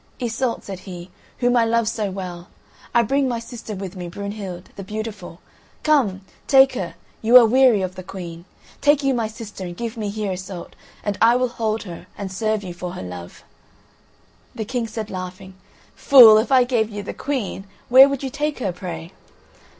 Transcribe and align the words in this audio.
"Iseult," 0.19 0.63
said 0.63 0.79
he, 0.79 1.11
"whom 1.37 1.55
I 1.55 1.63
love 1.63 1.87
so 1.87 2.09
well; 2.09 2.47
I 2.91 3.03
bring 3.03 3.27
my 3.27 3.37
sister 3.37 3.75
with 3.75 3.95
me, 3.95 4.07
Brunehild, 4.09 4.69
the 4.75 4.83
beautiful. 4.83 5.41
Come, 5.83 6.21
take 6.47 6.73
her, 6.73 6.95
you 7.21 7.37
are 7.37 7.45
weary 7.45 7.83
of 7.83 7.93
the 7.93 8.01
Queen. 8.01 8.45
Take 8.81 9.03
you 9.03 9.13
my 9.13 9.27
sister 9.27 9.63
and 9.63 9.77
give 9.77 9.97
me 9.97 10.09
here 10.09 10.31
Iseult, 10.31 10.73
and 11.03 11.19
I 11.21 11.35
will 11.35 11.49
hold 11.49 11.83
her 11.83 12.07
and 12.17 12.31
serve 12.31 12.63
you 12.63 12.73
for 12.73 12.93
her 12.93 13.03
love." 13.03 13.43
The 14.55 14.65
King 14.65 14.87
said 14.87 15.11
laughing: 15.11 15.53
"Fool, 15.93 16.39
if 16.39 16.51
I 16.51 16.63
gave 16.63 16.89
you 16.89 17.03
the 17.03 17.13
Queen, 17.13 17.67
where 17.87 18.09
would 18.09 18.23
you 18.23 18.31
take 18.31 18.57
her, 18.57 18.71
pray?" 18.71 19.13